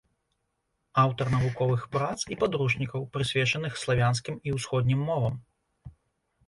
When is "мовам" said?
5.13-5.35